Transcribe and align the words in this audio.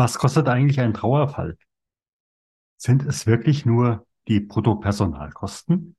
Was 0.00 0.16
kostet 0.16 0.48
eigentlich 0.48 0.80
ein 0.80 0.94
Trauerfall? 0.94 1.58
Sind 2.78 3.04
es 3.04 3.26
wirklich 3.26 3.66
nur 3.66 4.06
die 4.28 4.40
Bruttopersonalkosten? 4.40 5.94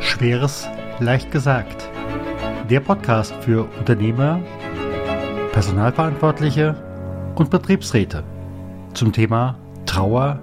Schweres, 0.00 0.66
leicht 0.98 1.30
gesagt. 1.30 1.88
Der 2.68 2.80
Podcast 2.80 3.32
für 3.44 3.70
Unternehmer, 3.78 4.40
Personalverantwortliche 5.52 6.74
und 7.36 7.50
Betriebsräte 7.50 8.24
zum 8.94 9.12
Thema 9.12 9.56
Trauer 9.86 10.42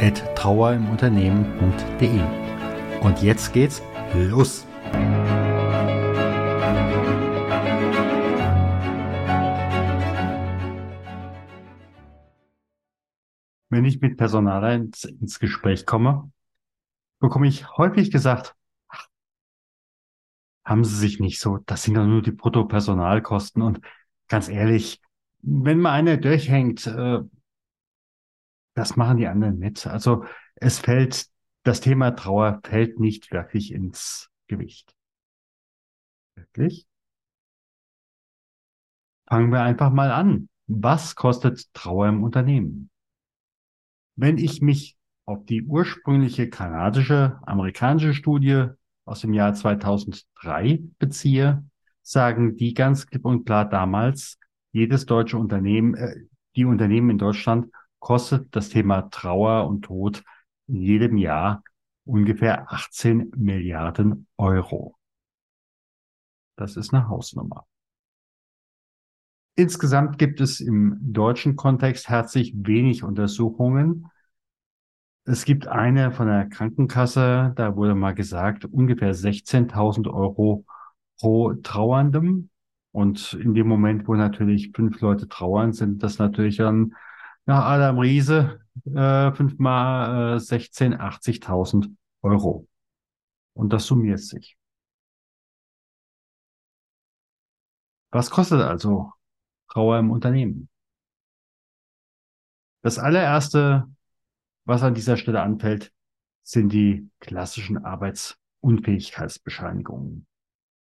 trauerimunternehmen.de. 0.00 2.20
Und 3.02 3.22
jetzt 3.22 3.52
geht's 3.52 3.82
los! 4.14 4.66
Wenn 13.68 13.84
ich 13.84 14.00
mit 14.00 14.16
Personaler 14.16 14.74
ins, 14.74 15.04
ins 15.04 15.38
Gespräch 15.38 15.86
komme, 15.86 16.32
bekomme 17.20 17.46
ich 17.46 17.76
häufig 17.76 18.10
gesagt, 18.10 18.56
haben 20.64 20.84
Sie 20.84 20.96
sich 20.96 21.20
nicht 21.20 21.40
so, 21.40 21.58
das 21.66 21.82
sind 21.82 21.94
doch 21.94 22.06
nur 22.06 22.22
die 22.22 22.32
Bruttopersonalkosten 22.32 23.62
und 23.62 23.80
ganz 24.28 24.48
ehrlich, 24.48 25.00
wenn 25.42 25.78
mal 25.78 25.92
einer 25.92 26.16
durchhängt, 26.16 26.86
äh, 26.86 27.20
das 28.74 28.96
machen 28.96 29.18
die 29.18 29.26
anderen 29.26 29.58
nicht. 29.58 29.86
Also 29.86 30.24
es 30.56 30.78
fällt, 30.78 31.26
das 31.64 31.80
Thema 31.80 32.12
Trauer 32.12 32.60
fällt 32.64 33.00
nicht 33.00 33.32
wirklich 33.32 33.72
ins 33.72 34.30
Gewicht. 34.46 34.94
Wirklich? 36.34 36.86
Fangen 39.28 39.52
wir 39.52 39.62
einfach 39.62 39.90
mal 39.90 40.10
an. 40.10 40.48
Was 40.66 41.14
kostet 41.14 41.72
Trauer 41.74 42.08
im 42.08 42.22
Unternehmen? 42.22 42.90
Wenn 44.16 44.38
ich 44.38 44.60
mich 44.60 44.96
auf 45.24 45.44
die 45.44 45.62
ursprüngliche 45.62 46.48
kanadische, 46.48 47.38
amerikanische 47.42 48.14
Studie 48.14 48.66
aus 49.04 49.20
dem 49.20 49.32
Jahr 49.32 49.54
2003 49.54 50.80
beziehe, 50.98 51.64
sagen 52.02 52.56
die 52.56 52.74
ganz 52.74 53.06
klipp 53.06 53.24
und 53.24 53.44
klar 53.46 53.68
damals, 53.68 54.38
jedes 54.72 55.06
deutsche 55.06 55.38
Unternehmen, 55.38 55.94
äh, 55.94 56.16
die 56.56 56.64
Unternehmen 56.64 57.10
in 57.10 57.18
Deutschland 57.18 57.72
kostet 58.00 58.54
das 58.56 58.70
Thema 58.70 59.02
Trauer 59.10 59.68
und 59.68 59.82
Tod 59.82 60.24
in 60.66 60.76
jedem 60.76 61.16
Jahr 61.16 61.62
ungefähr 62.04 62.72
18 62.72 63.32
Milliarden 63.36 64.26
Euro. 64.36 64.96
Das 66.56 66.76
ist 66.76 66.92
eine 66.92 67.08
Hausnummer. 67.08 67.66
Insgesamt 69.54 70.18
gibt 70.18 70.40
es 70.40 70.60
im 70.60 70.96
deutschen 71.00 71.56
Kontext 71.56 72.08
herzlich 72.08 72.54
wenig 72.56 73.02
Untersuchungen. 73.02 74.06
Es 75.24 75.44
gibt 75.44 75.66
eine 75.66 76.12
von 76.12 76.26
der 76.26 76.48
Krankenkasse, 76.48 77.52
da 77.56 77.76
wurde 77.76 77.94
mal 77.94 78.14
gesagt, 78.14 78.64
ungefähr 78.64 79.14
16.000 79.14 80.12
Euro 80.12 80.64
pro 81.18 81.52
Trauerndem. 81.54 82.48
Und 82.92 83.34
in 83.34 83.54
dem 83.54 83.68
Moment, 83.68 84.08
wo 84.08 84.14
natürlich 84.14 84.72
fünf 84.74 85.00
Leute 85.00 85.28
trauern, 85.28 85.72
sind 85.72 86.02
das 86.02 86.18
natürlich 86.18 86.56
dann 86.56 86.94
nach 87.50 87.64
Adam 87.64 87.98
Riese 87.98 88.60
äh, 88.94 89.32
fünfmal 89.32 90.36
äh, 90.36 90.38
16, 90.38 90.94
80.000 90.94 91.96
Euro. 92.22 92.68
Und 93.54 93.72
das 93.72 93.86
summiert 93.86 94.20
sich. 94.20 94.56
Was 98.12 98.30
kostet 98.30 98.60
also 98.60 99.12
Trauer 99.68 99.98
im 99.98 100.12
Unternehmen? 100.12 100.68
Das 102.82 103.00
allererste, 103.00 103.88
was 104.64 104.84
an 104.84 104.94
dieser 104.94 105.16
Stelle 105.16 105.42
anfällt, 105.42 105.92
sind 106.44 106.72
die 106.72 107.10
klassischen 107.18 107.84
Arbeitsunfähigkeitsbescheinigungen 107.84 110.28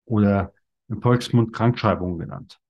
oder 0.05 0.53
im 0.87 1.01
Volksmund 1.01 1.51
Krankschreibungen 1.51 2.19
genannt. 2.19 2.61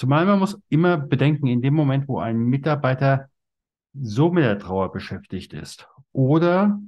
Zumal 0.00 0.24
man 0.24 0.38
muss 0.38 0.58
immer 0.70 0.96
bedenken, 0.96 1.46
in 1.46 1.60
dem 1.60 1.74
Moment, 1.74 2.08
wo 2.08 2.20
ein 2.20 2.38
Mitarbeiter 2.38 3.28
so 3.92 4.32
mit 4.32 4.44
der 4.44 4.58
Trauer 4.58 4.92
beschäftigt 4.92 5.52
ist 5.52 5.90
oder 6.12 6.80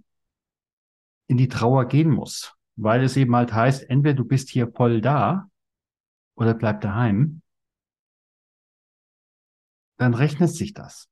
in 1.26 1.36
die 1.36 1.48
Trauer 1.48 1.88
gehen 1.88 2.08
muss, 2.08 2.56
weil 2.76 3.02
es 3.02 3.18
eben 3.18 3.36
halt 3.36 3.52
heißt, 3.52 3.90
entweder 3.90 4.14
du 4.14 4.24
bist 4.24 4.48
hier 4.48 4.72
voll 4.72 5.02
da 5.02 5.50
oder 6.36 6.54
bleib 6.54 6.80
daheim, 6.80 7.42
dann 9.98 10.14
rechnet 10.14 10.48
sich 10.48 10.72
das. 10.72 11.10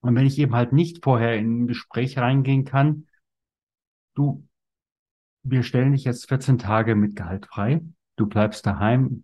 Und 0.00 0.16
wenn 0.16 0.26
ich 0.26 0.40
eben 0.40 0.56
halt 0.56 0.72
nicht 0.72 1.04
vorher 1.04 1.36
in 1.36 1.62
ein 1.62 1.66
Gespräch 1.68 2.18
reingehen 2.18 2.64
kann, 2.64 3.06
du, 4.16 4.44
wir 5.44 5.62
stellen 5.62 5.92
dich 5.92 6.02
jetzt 6.02 6.26
14 6.26 6.58
Tage 6.58 6.96
mit 6.96 7.14
Gehalt 7.14 7.46
frei, 7.46 7.80
du 8.16 8.26
bleibst 8.26 8.66
daheim, 8.66 9.22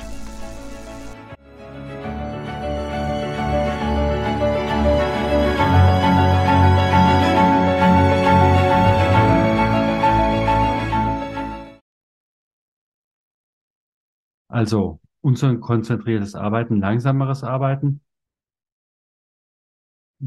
Also 14.48 15.00
unkonzentriertes 15.22 16.36
Arbeiten, 16.36 16.80
langsameres 16.80 17.44
Arbeiten. 17.44 18.05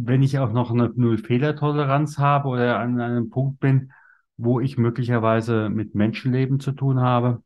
Wenn 0.00 0.22
ich 0.22 0.38
auch 0.38 0.52
noch 0.52 0.70
eine 0.70 0.92
Null-Fehler-Toleranz 0.94 2.18
habe 2.18 2.48
oder 2.48 2.78
an 2.78 3.00
einem 3.00 3.30
Punkt 3.30 3.60
bin, 3.60 3.92
wo 4.36 4.60
ich 4.60 4.78
möglicherweise 4.78 5.68
mit 5.70 5.94
Menschenleben 5.94 6.60
zu 6.60 6.72
tun 6.72 7.00
habe, 7.00 7.42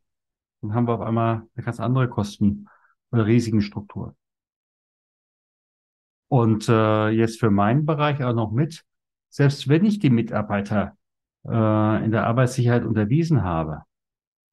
dann 0.60 0.74
haben 0.74 0.86
wir 0.86 0.94
auf 0.94 1.00
einmal 1.00 1.46
eine 1.54 1.64
ganz 1.64 1.80
andere 1.80 2.08
Kosten- 2.08 2.68
oder 3.10 3.26
Risikenstruktur. 3.26 4.14
Und 6.28 6.68
äh, 6.68 7.08
jetzt 7.08 7.40
für 7.40 7.50
meinen 7.50 7.86
Bereich 7.86 8.22
auch 8.22 8.34
noch 8.34 8.52
mit, 8.52 8.84
selbst 9.28 9.68
wenn 9.68 9.84
ich 9.84 9.98
die 9.98 10.10
Mitarbeiter 10.10 10.96
äh, 11.46 12.04
in 12.04 12.10
der 12.10 12.26
Arbeitssicherheit 12.26 12.84
unterwiesen 12.84 13.42
habe, 13.42 13.82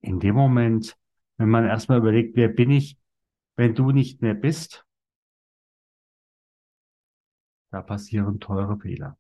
in 0.02 0.20
dem 0.20 0.36
Moment 0.36 0.98
wenn 1.40 1.50
man 1.50 1.66
erstmal 1.66 2.00
überlegt, 2.00 2.36
wer 2.36 2.50
bin 2.50 2.70
ich, 2.70 2.98
wenn 3.56 3.74
du 3.74 3.92
nicht 3.92 4.22
mehr 4.22 4.34
bist, 4.34 4.86
da 7.72 7.82
passieren 7.82 8.40
teure 8.40 8.80
Fehler. 8.80 9.18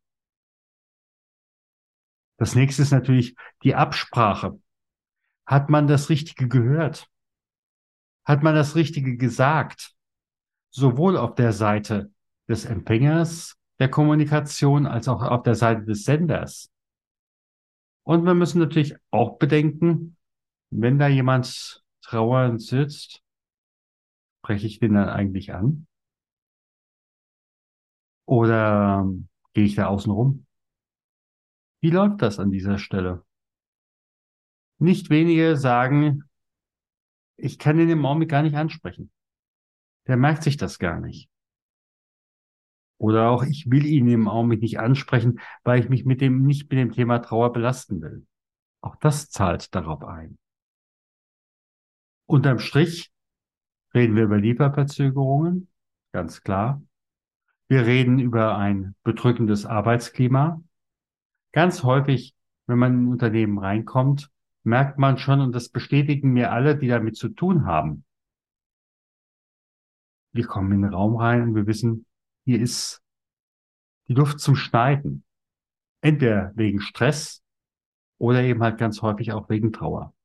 Das 2.38 2.56
nächste 2.56 2.82
ist 2.82 2.92
natürlich 2.92 3.36
die 3.64 3.76
Absprache. 3.76 4.60
Hat 5.46 5.70
man 5.70 5.88
das 5.88 6.10
Richtige 6.10 6.48
gehört? 6.48 7.10
Hat 8.24 8.44
man 8.44 8.56
das 8.56 8.76
Richtige 8.76 9.18
gesagt? 9.18 9.94
Sowohl 10.70 11.18
auf 11.18 11.36
der 11.36 11.52
Seite 11.52 12.12
des 12.48 12.66
Empfängers 12.66 13.58
der 13.80 13.90
Kommunikation 13.90 14.86
als 14.86 15.08
auch 15.08 15.22
auf 15.22 15.44
der 15.44 15.56
Seite 15.56 15.84
des 15.84 16.04
Senders. 16.04 16.72
Und 18.04 18.26
wir 18.26 18.34
müssen 18.34 18.60
natürlich 18.60 18.96
auch 19.12 19.38
bedenken, 19.38 20.18
wenn 20.72 21.00
da 21.00 21.08
jemand 21.08 21.84
trauernd 22.02 22.62
sitzt, 22.62 23.22
spreche 24.40 24.68
ich 24.68 24.80
den 24.80 24.94
dann 24.94 25.10
eigentlich 25.10 25.54
an? 25.54 25.88
Oder 28.30 29.00
ähm, 29.02 29.28
gehe 29.54 29.66
ich 29.66 29.74
da 29.74 29.88
außen 29.88 30.12
rum? 30.12 30.46
Wie 31.82 31.90
läuft 31.90 32.22
das 32.22 32.38
an 32.38 32.52
dieser 32.52 32.78
Stelle? 32.78 33.26
Nicht 34.78 35.10
wenige 35.10 35.58
sagen, 35.58 36.26
ich 37.38 37.58
kann 37.58 37.78
den 37.78 37.90
im 37.90 38.06
Augenblick 38.06 38.30
gar 38.30 38.44
nicht 38.44 38.56
ansprechen. 38.56 39.12
Der 40.06 40.16
merkt 40.16 40.44
sich 40.44 40.58
das 40.58 40.78
gar 40.78 41.00
nicht. 41.00 41.28
Oder 43.00 43.32
auch 43.32 43.42
ich 43.42 43.72
will 43.72 43.88
ihn 43.88 44.08
im 44.08 44.28
Augenblick 44.28 44.62
nicht 44.62 44.80
ansprechen, 44.80 45.40
weil 45.64 45.80
ich 45.80 45.90
mich 45.90 46.06
mit 46.06 46.22
dem, 46.22 46.44
nicht 46.44 46.70
mit 46.70 46.78
dem 46.78 46.92
Thema 46.92 47.18
Trauer 47.24 47.52
belasten 47.52 48.00
will. 48.00 48.28
Auch 48.82 48.96
das 48.98 49.32
zahlt 49.32 49.74
darauf 49.74 50.04
ein. 50.04 50.38
Unterm 52.28 52.60
Strich 52.60 53.12
reden 53.96 54.16
wir 54.16 54.26
über 54.26 54.38
Lieferverzögerungen, 54.38 55.68
ganz 56.12 56.44
klar. 56.44 56.84
Wir 57.70 57.86
reden 57.86 58.18
über 58.18 58.58
ein 58.58 58.96
bedrückendes 59.04 59.68
Arbeitsklima. 59.68 60.60
Ganz 61.52 61.84
häufig, 61.84 62.36
wenn 62.66 62.80
man 62.80 62.94
in 62.94 63.08
Unternehmen 63.08 63.60
reinkommt, 63.60 64.32
merkt 64.64 64.98
man 64.98 65.20
schon, 65.20 65.40
und 65.40 65.52
das 65.54 65.70
bestätigen 65.70 66.34
mir 66.34 66.52
alle, 66.52 66.76
die 66.76 66.88
damit 66.88 67.16
zu 67.16 67.30
tun 67.30 67.68
haben. 67.68 68.06
Wir 70.32 70.48
kommen 70.48 70.72
in 70.72 70.82
den 70.82 70.94
Raum 70.94 71.16
rein 71.16 71.44
und 71.44 71.56
wir 71.56 71.68
wissen, 71.68 72.08
hier 72.44 72.60
ist 72.60 73.04
die 74.08 74.14
Luft 74.14 74.40
zum 74.40 74.56
Schneiden. 74.56 75.24
Entweder 76.02 76.52
wegen 76.56 76.82
Stress 76.82 77.44
oder 78.18 78.42
eben 78.42 78.64
halt 78.64 78.80
ganz 78.80 79.04
häufig 79.04 79.32
auch 79.32 79.48
wegen 79.48 79.72
Trauer. 79.72 80.16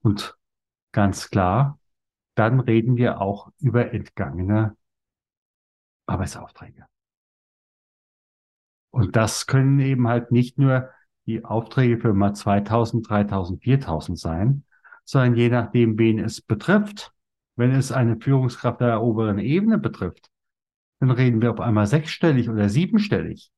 Und 0.00 0.34
ganz 0.92 1.28
klar, 1.28 1.78
dann 2.36 2.60
reden 2.60 2.96
wir 2.96 3.20
auch 3.20 3.52
über 3.58 3.92
entgangene 3.92 4.76
Arbeitsaufträge. 6.06 6.86
Und 8.90 9.16
das 9.16 9.46
können 9.46 9.80
eben 9.80 10.06
halt 10.06 10.30
nicht 10.30 10.58
nur 10.58 10.90
die 11.26 11.44
Aufträge 11.44 11.98
für 11.98 12.12
mal 12.12 12.34
2000, 12.34 13.08
3000, 13.08 13.62
4000 13.62 14.18
sein, 14.18 14.64
sondern 15.04 15.34
je 15.34 15.48
nachdem, 15.48 15.98
wen 15.98 16.18
es 16.18 16.40
betrifft. 16.40 17.12
Wenn 17.56 17.70
es 17.70 17.92
eine 17.92 18.16
Führungskraft 18.20 18.80
der 18.80 19.02
oberen 19.02 19.38
Ebene 19.38 19.78
betrifft, 19.78 20.30
dann 20.98 21.10
reden 21.10 21.40
wir 21.40 21.52
auf 21.52 21.60
einmal 21.60 21.86
sechsstellig 21.86 22.48
oder 22.48 22.68
siebenstellig. 22.68 23.50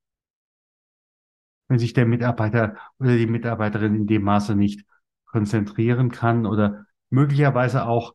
Wenn 1.69 1.79
sich 1.79 1.93
der 1.93 2.07
Mitarbeiter 2.07 2.77
oder 2.99 3.17
die 3.17 3.27
Mitarbeiterin 3.27 3.95
in 3.95 4.07
dem 4.07 4.23
Maße 4.23 4.55
nicht 4.55 4.87
konzentrieren 5.27 6.11
kann 6.11 6.47
oder 6.47 6.87
möglicherweise 7.11 7.87
auch 7.87 8.15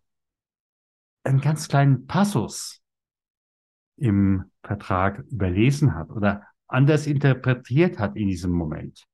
einen 1.24 1.42
ganz 1.42 1.68
kleinen 1.68 2.08
Passus 2.08 2.81
im 4.02 4.52
Vertrag 4.64 5.20
überlesen 5.30 5.94
hat 5.94 6.10
oder 6.10 6.48
anders 6.68 7.06
interpretiert 7.06 8.00
hat 8.00 8.16
in 8.16 8.28
diesem 8.28 8.52
Moment. 8.52 9.06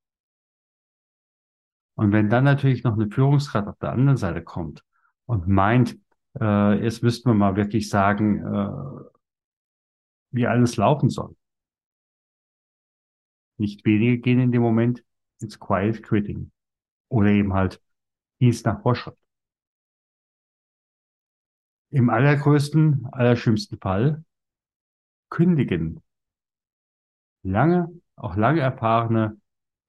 Und 1.96 2.14
wenn 2.14 2.30
dann 2.30 2.46
natürlich 2.46 2.84
noch 2.84 2.94
eine 2.94 3.10
Führungskraft 3.10 3.68
auf 3.68 3.78
der 3.80 3.92
anderen 3.92 4.18
Seite 4.18 4.42
kommt 4.44 4.84
und 5.26 5.48
meint, 5.48 6.00
äh, 6.40 6.82
jetzt 6.82 7.04
müssten 7.04 7.30
wir 7.30 7.34
mal 7.34 7.56
wirklich 7.58 7.90
sagen, 7.90 8.46
äh, 8.46 9.10
wie 10.32 10.48
alles 10.48 10.78
laufen 10.78 11.10
soll. 11.10 11.36
Nicht 13.58 13.84
wenige 13.86 14.20
gehen 14.20 14.40
in 14.40 14.52
dem 14.52 14.62
Moment 14.62 15.04
ins 15.42 15.60
Quiet 15.60 16.02
Quitting 16.02 16.52
oder 17.10 17.30
eben 17.30 17.54
halt 17.54 17.82
Dienst 18.40 18.66
nach 18.66 18.82
Vorschrift. 18.82 19.18
Im 21.90 22.10
allergrößten, 22.10 23.08
allerschlimmsten 23.12 23.80
Fall 23.80 24.24
kündigen 25.30 26.02
lange, 27.44 27.90
auch 28.16 28.36
lange 28.36 28.62
erfahrene 28.62 29.40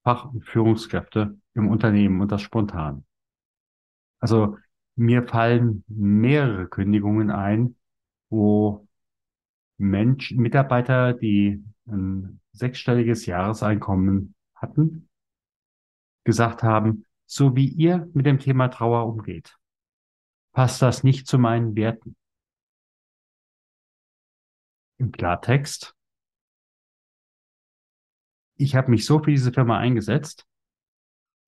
Fach- 0.04 0.26
und 0.26 0.44
Führungskräfte 0.44 1.38
im 1.54 1.68
Unternehmen 1.68 2.20
und 2.20 2.32
das 2.32 2.42
spontan. 2.42 3.04
Also 4.20 4.56
mir 4.96 5.26
fallen 5.26 5.84
mehrere 5.86 6.66
Kündigungen 6.66 7.30
ein, 7.30 7.76
wo 8.30 8.86
Menschen, 9.76 10.40
Mitarbeiter, 10.40 11.12
die 11.12 11.62
ein 11.86 12.40
sechsstelliges 12.52 13.26
Jahreseinkommen 13.26 14.34
hatten, 14.54 15.08
gesagt 16.24 16.62
haben, 16.62 17.04
so 17.26 17.54
wie 17.54 17.68
ihr 17.68 18.08
mit 18.12 18.26
dem 18.26 18.38
Thema 18.38 18.68
Trauer 18.68 19.06
umgeht, 19.06 19.56
passt 20.52 20.82
das 20.82 21.04
nicht 21.04 21.26
zu 21.26 21.38
meinen 21.38 21.76
Werten. 21.76 22.16
Im 24.98 25.12
Klartext, 25.12 25.94
ich 28.56 28.74
habe 28.74 28.90
mich 28.90 29.06
so 29.06 29.22
für 29.22 29.30
diese 29.30 29.52
Firma 29.52 29.78
eingesetzt. 29.78 30.46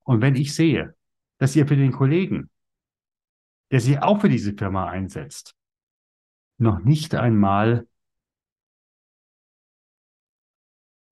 Und 0.05 0.23
wenn 0.23 0.37
ich 0.37 0.55
sehe, 0.55 0.97
dass 1.39 1.57
ihr 1.57 1.67
für 1.67 1.77
den 1.77 1.93
Kollegen, 1.93 2.51
der 3.71 3.81
sich 3.81 4.01
auch 4.01 4.21
für 4.21 4.29
diese 4.29 4.55
Firma 4.55 4.89
einsetzt, 4.89 5.57
noch 6.59 6.79
nicht 6.81 7.15
einmal 7.15 7.89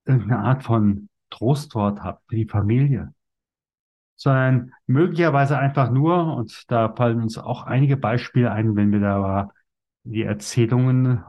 irgendeine 0.04 0.38
Art 0.38 0.62
von 0.62 1.09
Trostwort 1.30 2.02
habt 2.02 2.23
für 2.28 2.37
die 2.37 2.47
Familie, 2.47 3.14
sondern 4.16 4.73
möglicherweise 4.87 5.59
einfach 5.59 5.90
nur, 5.90 6.37
und 6.37 6.71
da 6.71 6.95
fallen 6.95 7.23
uns 7.23 7.38
auch 7.38 7.64
einige 7.64 7.97
Beispiele 7.97 8.50
ein, 8.50 8.75
wenn 8.76 8.92
wir 8.92 9.00
da 9.00 9.50
die 10.04 10.23
Erzählungen 10.23 11.25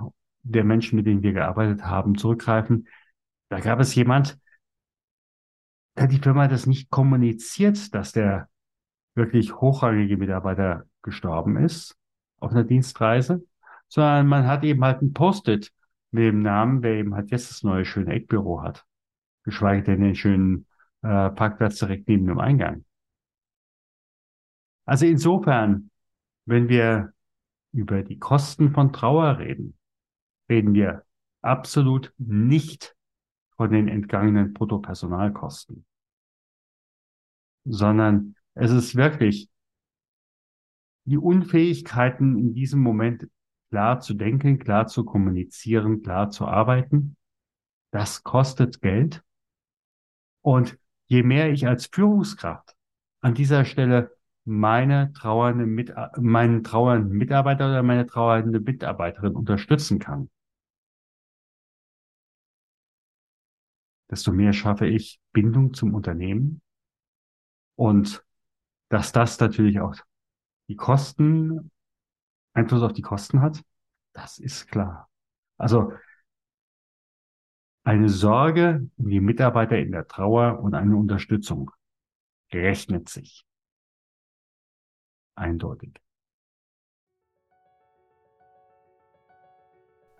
der 0.51 0.63
Menschen, 0.63 0.96
mit 0.96 1.06
denen 1.06 1.24
wir 1.24 1.34
gearbeitet 1.34 1.84
haben, 1.84 2.18
zurückgreifen. 2.18 2.88
Da 3.50 3.60
gab 3.60 3.79
es 3.79 3.96
jemand, 3.96 4.39
der 5.98 6.08
die 6.08 6.20
Firma 6.20 6.48
das 6.48 6.65
nicht 6.65 6.89
kommuniziert, 6.89 7.94
dass 7.94 8.12
der 8.12 8.50
wirklich 9.15 9.56
hochrangige 9.56 10.18
Mitarbeiter 10.18 10.86
gestorben 11.01 11.58
ist 11.58 11.96
auf 12.39 12.51
einer 12.51 12.63
Dienstreise, 12.63 13.46
sondern 13.88 14.27
man 14.27 14.48
hat 14.48 14.63
eben 14.63 14.84
halt 14.84 15.01
ein 15.01 15.13
Post-it 15.13 15.72
mit 16.12 16.24
dem 16.24 16.41
Namen, 16.41 16.82
wer 16.84 16.94
eben 16.94 17.15
halt 17.15 17.32
jetzt 17.32 17.50
das 17.50 17.63
neue 17.63 17.86
schöne 17.86 18.13
Eckbüro 18.13 18.62
hat. 18.62 18.86
Geschweige 19.44 19.84
denn 19.84 20.01
den 20.01 20.15
schönen 20.15 20.68
äh, 21.01 21.29
Parkplatz 21.29 21.79
direkt 21.79 22.08
neben 22.08 22.27
dem 22.27 22.39
Eingang. 22.39 22.86
Also 24.86 25.06
insofern, 25.06 25.91
wenn 26.46 26.70
wir 26.70 27.13
über 27.72 28.03
die 28.03 28.18
Kosten 28.18 28.72
von 28.72 28.91
Trauer 28.91 29.38
reden, 29.38 29.77
reden 30.50 30.74
wir 30.74 31.06
absolut 31.41 32.13
nicht 32.18 32.96
von 33.56 33.72
den 33.72 33.88
entgangenen 33.88 34.53
Bruttopersonalkosten, 34.53 35.86
sondern 37.65 38.36
es 38.53 38.72
ist 38.72 38.96
wirklich 38.96 39.50
die 41.06 41.18
Unfähigkeiten 41.18 42.38
in 42.38 42.53
diesem 42.53 42.82
Moment 42.82 43.27
klar 43.70 44.00
zu 44.00 44.13
denken, 44.13 44.60
klar 44.60 44.88
zu 44.88 45.06
kommunizieren, 45.06 46.01
klar 46.01 46.29
zu 46.29 46.46
arbeiten. 46.46 47.15
Das 47.91 48.24
kostet 48.24 48.82
Geld. 48.82 49.24
Und 50.41 50.77
je 51.08 51.24
mehr 51.24 51.51
ich 51.51 51.68
als 51.68 51.88
Führungskraft 51.88 52.75
an 53.22 53.34
dieser 53.34 53.65
Stelle 53.65 54.15
meine 54.46 55.12
trauernde 55.13 55.65
Mit 55.65 55.94
meinen 56.18 56.63
trauernden 56.63 57.15
Mitarbeiter 57.15 57.70
oder 57.70 57.84
meine 57.84 58.06
trauernde 58.06 58.60
Mitarbeiterin 58.60 59.36
unterstützen 59.36 60.00
kann, 60.00 60.29
desto 64.10 64.32
mehr 64.32 64.54
schaffe 64.54 64.88
ich 64.88 65.22
Bindung 65.32 65.74
zum 65.74 65.94
Unternehmen 65.94 66.62
und 67.75 68.24
dass 68.89 69.12
das 69.12 69.39
natürlich 69.39 69.80
auch 69.80 69.96
die 70.68 70.75
Kosten, 70.75 71.72
Einfluss 72.54 72.82
auf 72.82 72.94
die 72.94 73.01
Kosten 73.01 73.42
hat, 73.42 73.63
das 74.13 74.39
ist 74.39 74.68
klar. 74.68 75.10
Also 75.58 75.94
eine 77.84 78.10
Sorge 78.10 78.89
um 78.98 79.10
die 79.10 79.20
Mitarbeiter 79.20 79.78
in 79.78 79.92
der 79.92 80.08
Trauer 80.08 80.60
und 80.60 80.74
eine 80.74 80.96
Unterstützung 80.96 81.72
rechnet 82.51 83.10
sich. 83.10 83.46
Eindeutig. 85.36 85.96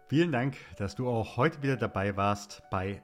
Vielen 0.08 0.32
Dank, 0.32 0.56
dass 0.78 0.96
du 0.96 1.08
auch 1.08 1.38
heute 1.38 1.62
wieder 1.62 1.78
dabei 1.78 2.16
warst 2.16 2.64
bei 2.72 3.04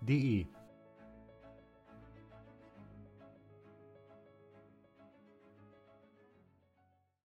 de 0.00 0.46